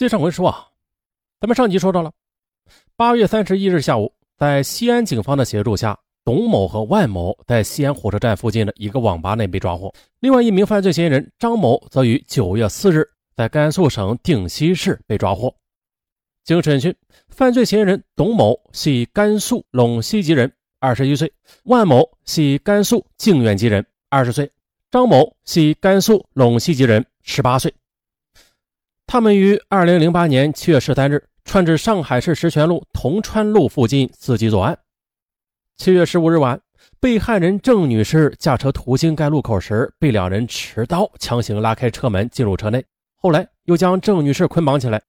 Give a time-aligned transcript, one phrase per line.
[0.00, 0.66] 接上回说啊，
[1.42, 2.10] 咱们上集说到了，
[2.96, 9.92] 八月三十一日下午，在西安警方的协助下，董某和万某在西安火车站附近的一个网吧内被抓获。
[10.20, 15.54] 另外一名犯罪嫌疑人张某则于九月四日在甘肃省定西市被抓获。
[16.44, 16.96] 经审讯，
[17.28, 21.28] 犯罪嫌疑人董某系甘肃陇西籍人，二十一岁；
[21.64, 24.46] 万某系甘肃靖远籍人，二十岁；
[24.90, 27.70] 张某系甘肃陇西籍人，十八岁。
[29.12, 34.78] 他们于二零零八年七月十三日窜至上海市石泉路铜川路附近伺机作案。
[35.78, 36.60] 七月十五日晚，
[37.00, 42.84] 被害人郑女士驾车途经该路口时，被两人持刀强行拉开车门进入车内，
[43.16, 45.02] 后来又将郑女士捆绑起来。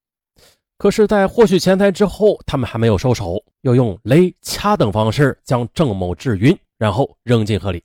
[0.80, 7.84] 可是，在获取钱财之后，他们还没有收手，又用勒、掐等方式将郑某致晕，然后扔进河里。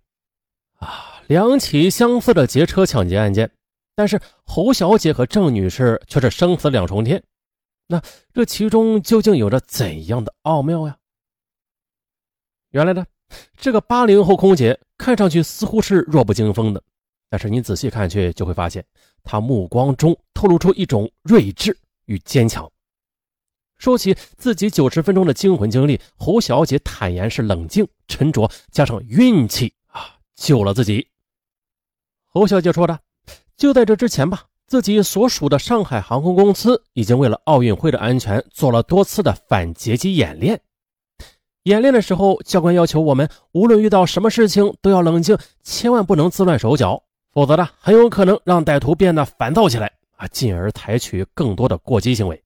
[0.78, 3.50] 啊，两起相似的劫车抢劫案件。
[3.96, 7.24] 但是侯小姐和郑女士却是生死两重天，
[7.86, 8.00] 那
[8.34, 10.98] 这其中究竟有着怎样的奥妙呀？
[12.72, 13.06] 原来呢，
[13.56, 16.82] 这个八零后空姐看上去似乎是弱不禁风的，
[17.30, 18.84] 但是你仔细看去就会发现，
[19.24, 21.74] 她目光中透露出一种睿智
[22.04, 22.70] 与坚强。
[23.78, 31.08] 说起自己九十分钟的惊魂经历，侯小姐坦言是冷静、沉着，加上运气啊，救了自己。
[32.26, 33.05] 侯小姐说的。
[33.56, 40.60] 就在这之前吧，自己所属的上海航空公司已经为了奥运会的安全做了多次的反劫机演练。
[41.62, 52.42] 演练的时候，教官要求我们无论遇到什么事情都要冷静，千万不能自乱手脚，否则呢，很有可能让歹徒变得烦躁起来啊，进而采取更多的过激行为。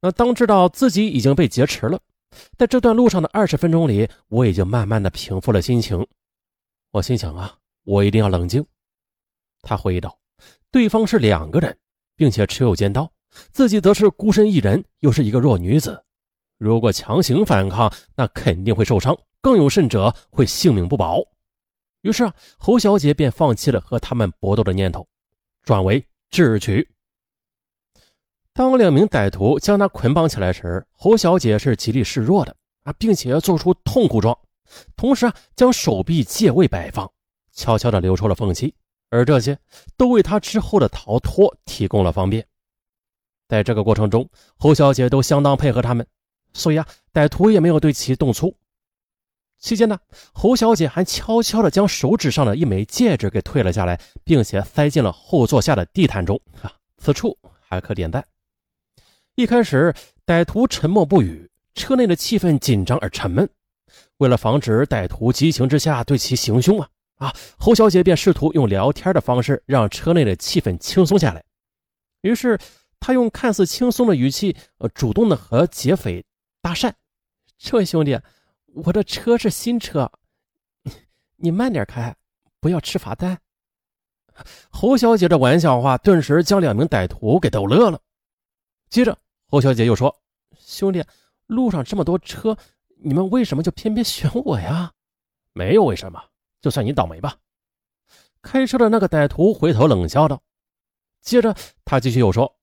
[0.00, 1.98] 那当知道自己已经被劫持了，
[2.58, 6.06] 在这段路上的二十分钟里，我已经慢慢的平复了心情。
[6.92, 8.64] 我心想啊，我一定要冷静。
[9.64, 10.18] 他回忆道
[10.70, 11.76] ：“对方是两个人，
[12.16, 13.10] 并且持有尖刀，
[13.52, 16.04] 自己则是孤身一人，又是一个弱女子。
[16.58, 21.20] 如果强行反抗，那肯定会受伤，更有甚者会性命不保。”
[22.02, 25.08] 于是啊，侯小姐便放弃了和他们搏斗的念头，
[25.62, 26.86] 转为智取。
[28.52, 32.54] 当两名歹徒将她捆绑起来时，侯小姐是极力示弱的
[32.84, 34.38] 啊，并且做出痛苦状，
[34.96, 37.10] 同时啊，将手臂借位摆放，
[37.52, 38.74] 悄悄地留出了缝隙。
[39.14, 39.56] 而这些
[39.96, 42.44] 都为他之后的逃脱提供了方便。
[43.46, 46.04] 在这个过程中，侯小姐都相当配合他们，
[46.52, 48.56] 所以啊，歹徒也没有对其动粗。
[49.60, 49.96] 期间呢，
[50.32, 56.40] 侯小姐还悄悄地将手指上的一枚戒指给退了下来，并且塞进了后座下的地毯中。
[56.62, 58.26] 啊，此处还可点赞。
[59.36, 59.94] 一开始，
[60.26, 63.48] 歹徒沉默不语，车内的气氛紧张而沉闷。
[64.16, 66.88] 为了防止歹徒激情之下对其行凶啊。
[67.24, 71.42] 啊，侯小姐便试图用聊天的方式让车内的气氛轻松下来。
[72.20, 72.58] 于是，
[73.00, 76.22] 她用看似轻松的语气，呃，主动的和劫匪
[76.60, 76.92] 搭讪
[77.56, 78.20] ：“这位兄弟，
[78.74, 80.10] 我的车是新车，
[81.36, 82.14] 你慢点开，
[82.60, 83.38] 不要吃罚单。”
[84.68, 87.98] 侯小姐的玩笑话顿时将两名歹徒给逗乐了。
[88.90, 89.16] 接着，
[89.48, 90.14] 侯小姐又说
[90.60, 91.02] ：“兄弟，
[91.46, 92.54] 路上这么多车，
[93.02, 94.92] 你们为什么就偏偏选我呀
[95.54, 96.22] ？”“没有为什么。”
[96.64, 97.36] 就算你倒霉吧！
[98.40, 100.42] 开车的那个歹徒回头冷笑道。
[101.20, 101.54] 接着
[101.84, 102.56] 他继续又说：“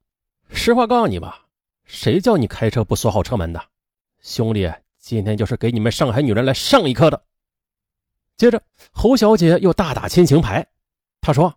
[0.50, 1.46] 实话告诉你吧，
[1.84, 3.64] 谁叫你开车不锁好车门的？
[4.20, 4.68] 兄弟，
[4.98, 7.24] 今天就是给你们上海女人来上一课的。”
[8.38, 8.60] 接着
[8.92, 10.66] 侯小姐又大打亲情牌，
[11.22, 11.54] 她说：“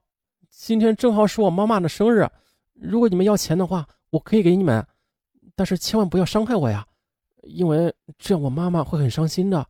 [0.52, 2.28] 今天正好是我妈妈的生日，
[2.74, 4.86] 如果你们要钱的话，我可以给你们，
[5.56, 6.86] 但是千万不要伤害我呀，
[7.44, 9.66] 因为这样我妈妈会很伤心的。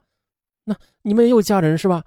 [0.65, 2.05] 那你们也有家人是吧？”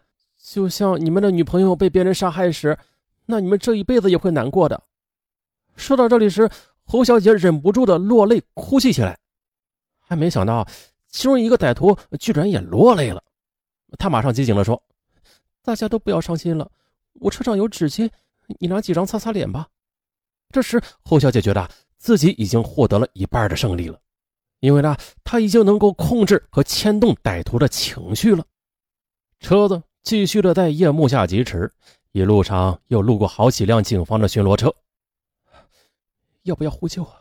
[0.50, 2.78] 就像你们的女朋友被别人杀害时，
[3.26, 4.82] 那你们这一辈子也会难过的。
[5.76, 6.50] 说到这里时，
[6.86, 9.20] 侯小姐忍不住的落泪哭泣起来。
[10.00, 10.66] 还没想到，
[11.10, 13.22] 其中一个歹徒居然也落泪了。
[14.00, 14.82] 他马上机警的说
[15.62, 16.72] ：“大家都不要伤心了，
[17.16, 18.10] 我车上有纸巾，
[18.60, 19.68] 你拿几张擦擦脸吧。”
[20.50, 24.00] 这时，侯小姐觉得自己已经获得了一半的胜利了，
[24.62, 24.96] 因为呢，
[25.26, 28.46] 她已经能够控制和牵动歹徒的情绪了。
[29.42, 29.84] 车子。
[30.08, 31.70] 继续的在夜幕下疾驰，
[32.14, 34.74] 一路上又路过好几辆警方的巡逻车。
[36.44, 37.12] 要不要呼救啊？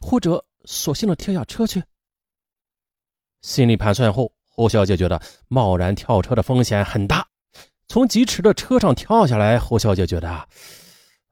[0.00, 1.82] 或者索性的跳下车去？
[3.42, 7.28] 心里盘算后，侯小姐觉得贸然跳车的风险很大。
[7.88, 10.48] 从疾驰的车上跳下来，侯小姐觉得啊，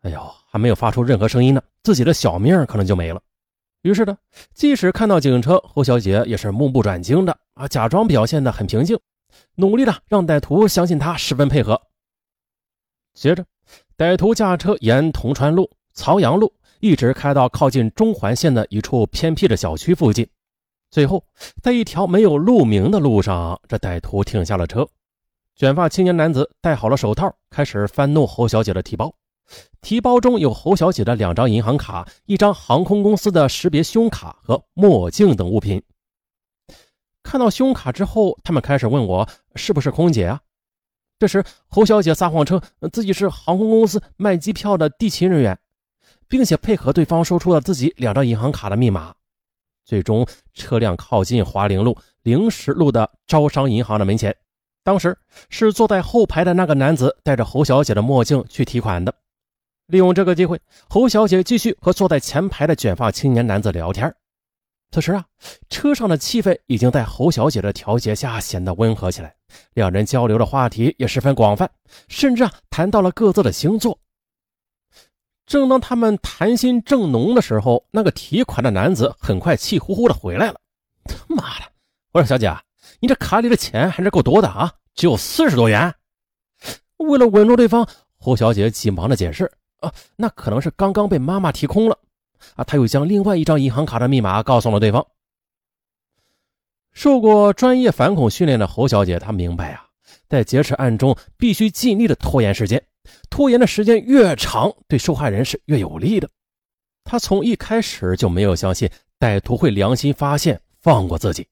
[0.03, 3.19] 哎呦，还没有发出任何声音呢，自己的小命可能就没了。
[3.81, 4.15] 于是呢，
[4.53, 9.01] 即使看到警车，侯小姐也是目不转睛的啊，假装表现的很平静。
[9.57, 11.81] 努力的让歹徒相信他十分配合。
[13.15, 13.45] 接着，
[13.97, 20.27] 歹徒驾车沿铜川路、曹阳路一直开到靠近中环线的一处偏僻的小区附近。
[20.91, 21.25] 最后，
[21.63, 24.89] 在一条没有路名的路上，这歹徒停下了车。
[25.55, 29.15] 卷发青年男子戴好了手套，开始翻弄侯小姐的提包。
[29.83, 35.83] 提包中有侯小姐的两张银行卡、一张航空公司的识别胸卡和墨镜等物品。
[37.23, 40.41] 看到胸卡之后，他们开始问我是不是空姐啊？
[41.19, 42.61] 这时，侯小姐撒谎称
[42.93, 45.57] 自己是航空公司卖机票的地勤人员，
[46.29, 49.15] 并且配合对方说出了自己两张银行卡的密码。
[49.85, 54.37] 最终，车辆靠近华陵路灵石路的招商银行的门前。
[54.85, 55.17] 当时
[55.49, 59.15] 是坐在后排的那个男子戴着侯小姐的墨镜去提款的。
[59.87, 64.13] 利用这个机会，侯小姐继续和坐在前排的卷发青年男子聊天。
[64.93, 65.25] 此时啊，
[65.71, 69.35] 车上的气氛已经在侯小姐的调节下显得温和起来，
[69.73, 71.69] 两人交流的话题也十分广泛，
[72.09, 73.99] 甚至啊谈到了各自的星座。
[75.47, 80.61] 正当他们谈心正浓的时候，那个提款的男子很快气呼呼的回来了。
[81.05, 81.65] 他妈的！
[82.13, 82.55] 我说小姐，
[83.01, 85.93] 你这卡里的钱还是够多的啊，只有四十多元。
[86.99, 89.51] 为了稳住对方，侯小姐急忙的解释
[89.81, 91.99] ：“啊，那可能是刚刚被妈妈提空了。”
[92.55, 95.07] 啊，他又将另外一张银行卡的密码告诉了对方。
[96.93, 99.87] 受过专业反恐训练的侯小姐，她明白啊，
[100.29, 102.83] 在劫持案中必须尽力的拖延时间。
[103.31, 106.29] 拖延的时间越长，对受害人是越有利的。
[107.03, 111.49] 他从一开始就没有相信歹徒会良心发现放过自己。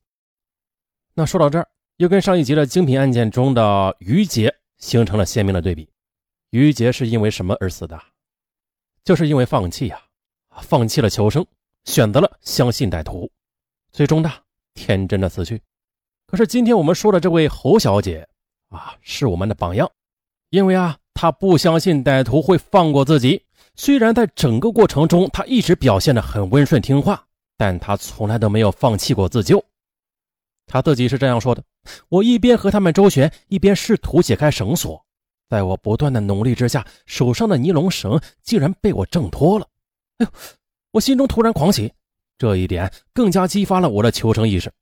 [1.14, 1.66] 那说到这儿，
[1.96, 5.88] 又跟上一集的精品案件中的于杰形成了鲜明的对比。
[6.50, 8.00] 于杰是因为什么而死的？
[9.02, 10.00] 就是因为放弃呀，
[10.62, 11.46] 放弃了求生，
[11.84, 13.30] 选择了相信歹徒，
[13.92, 14.30] 最终呢
[14.74, 15.60] 天真的死去。
[16.26, 18.28] 可是今天我们说的这位侯小姐
[18.68, 19.90] 啊，是我们的榜样，
[20.50, 20.96] 因为啊。
[21.12, 23.44] 他不相信歹徒会放过自己，
[23.74, 27.22] 虽然在整个过程中他一直表现的很温顺听话，
[27.58, 29.62] 但他从来都没有放弃过自救。
[30.66, 31.62] 他自己是这样说的
[32.08, 35.04] ：“我一边和他们周旋，一边试图解开绳索，
[35.46, 39.68] 在我不断的努力之下，手上的尼龙绳竟然被我挣脱了。
[40.20, 40.32] 哎呦！
[40.92, 41.92] 我心中突然狂喜，
[42.38, 44.72] 这一点更加激发了我的求生意识。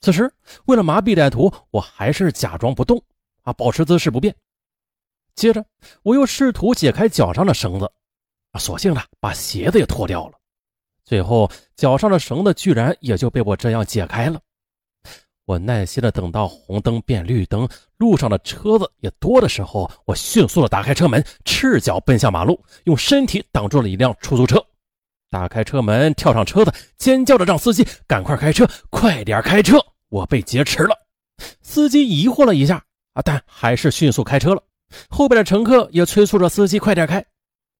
[0.00, 0.32] 此时，
[0.66, 3.02] 为了麻痹歹徒，我还是假装不动，
[3.42, 4.34] 啊，保持姿势不变。”
[5.34, 5.64] 接着，
[6.02, 7.90] 我又试图解开脚上的绳子，
[8.52, 10.38] 啊，索性呢，把鞋子也脱掉了。
[11.04, 14.40] 最后，脚上的绳子居然也就被我这样解开了。
[15.48, 17.66] 我耐心的等到红灯变绿灯，
[17.96, 24.62] 路上的车子也多的时候，我迅速的打开车门，赤脚奔向马路，用身体挡住了一辆出租车。
[25.30, 29.78] 打开车门，跳上车子，尖叫着让司机赶快开车，快点开车，
[30.10, 30.94] 我被劫持了。
[31.62, 32.84] 司机疑惑了一下，
[33.14, 34.62] 啊，但还是迅速开车了。
[35.08, 37.24] 后边的乘客也催促着司机快点开，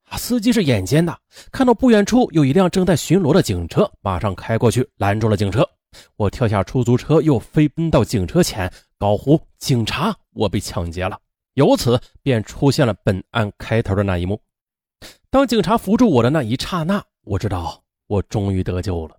[0.08, 0.16] 啊！
[0.16, 1.14] 司机是眼尖的，
[1.52, 5.68] 看到不远处有一辆正在巡逻的警车，马上开过去拦住了警车。
[6.16, 11.18] 我跳下出租车，又飞奔到警车前，高呼：“警察，我被抢劫了！”
[11.54, 14.40] 由此便出现了本案开头的那一幕。
[15.30, 19.16] 当警察扶住我的那一刹那，我知道我终于得救了。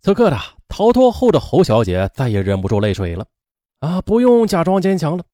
[0.00, 3.24] 此刻的逃脱后的侯小姐再也忍不住泪水了，
[3.78, 4.02] 啊！
[4.02, 5.24] 不用假装坚强了。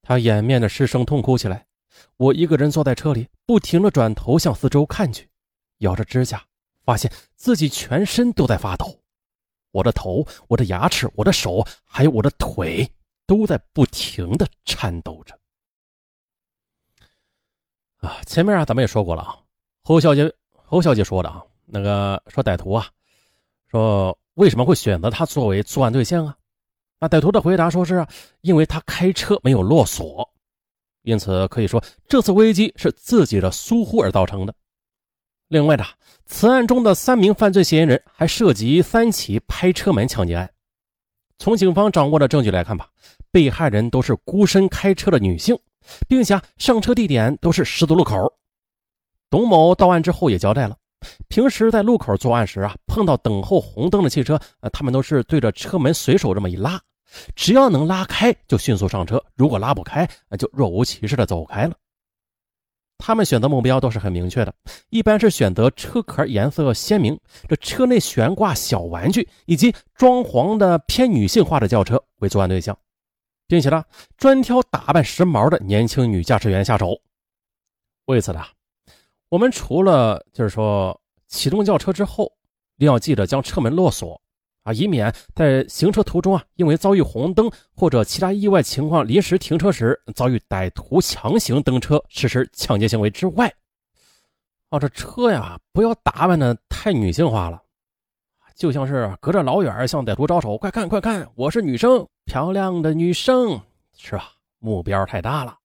[0.00, 1.66] 他掩面的失声痛哭起来，
[2.16, 5.28] 我一个人坐在车里，不停的转头向四周看去，
[5.78, 6.42] 咬着指甲，
[6.84, 8.98] 发现自己全身都在发抖，
[9.74, 12.88] 我的头、我的牙齿、我的手，还有我的腿，
[13.26, 15.36] 都在不停的颤抖着。
[17.96, 19.36] 啊，前面啊，咱们也说过了啊，
[19.82, 22.86] 侯小姐，侯小姐说的啊，那个说歹徒啊，
[23.68, 26.36] 说为什么会选择他作为作案对象啊？
[27.00, 28.06] 那歹徒的回答说是
[28.42, 30.32] 因为他开车没有落锁，
[31.02, 34.54] 因此可以说这次危机是自己的疏忽而造成的。
[35.54, 35.84] 另外的，
[36.26, 40.50] 此案中的三名犯罪嫌疑人还涉及三起拍车门抢劫案。
[41.38, 42.88] 从警方掌握的证据来看吧，
[43.30, 45.56] 被害人都是孤身开车的女性，
[46.08, 48.16] 并且上车地点都是十字路口。
[49.30, 50.76] 董某到案之后也交代了。
[51.28, 56.80] 平时在路口作案时啊，碰到等候红灯的汽车，呃，他们都是对着车门随手这么一拉，
[57.36, 61.76] 只要能拉开就迅速上车，如果拉不开，那就若无其事的走开了。
[62.98, 64.54] 他们选择目标都是很明确的，
[64.90, 72.76] 一般是选择车壳颜色鲜明、这车内悬挂小玩具以及装潢的偏女性化的轿车为作案对象，
[73.46, 73.84] 并且呢，
[74.16, 77.00] 专挑打扮时髦的年轻女驾驶员下手。
[78.06, 78.42] 为此呢。
[79.30, 82.30] 我们除了就是说启动轿车之后，
[82.76, 84.20] 一定要记得将车门落锁
[84.64, 93.52] 啊，以免在行车途中啊，因为遭遇红灯或者其他意外情况临时停车时遭遇歹徒强行登车实施抢劫行为之外，
[94.70, 97.62] 哦，这车呀，不要打扮的太女性化了，
[98.56, 103.60] 就像是隔着老远向歹徒招手，快看快看，我是女生，漂亮的女生，
[103.96, 104.32] 是吧？
[104.58, 105.58] 目标太大了。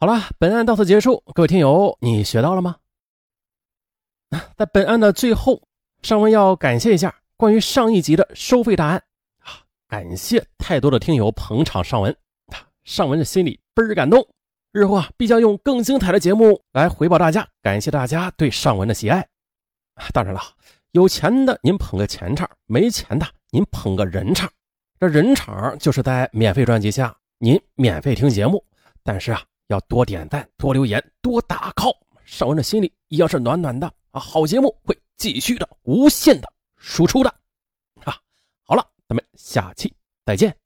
[0.00, 2.76] 好了，本案到此结束，各位听友，你学到了吗？
[4.56, 5.60] 在本案的最后，
[6.02, 9.00] 尚文要感谢一下关于上一集的收费答案
[9.44, 12.14] 啊，感谢太多的听友捧场尚文，
[12.82, 14.26] 尚文的心里倍儿感动。
[14.72, 19.24] 日后啊，必将用更精彩的节目来回报大家，感谢大家对尚文的喜爱。
[20.12, 20.40] 当然了，
[20.90, 24.50] 有钱的您捧个钱场，没钱的您捧个人场。
[24.98, 28.60] 这人场就是在免费专辑下您免费听节目，
[29.04, 34.18] 但是啊，要多点赞、多留言、多打 call，尚文的心里一样是暖暖的啊。
[34.18, 36.52] 好节目会继续的无限的
[36.88, 37.28] 输出的
[38.04, 38.18] 啊。
[38.62, 40.56] 好了，咱们下期再见。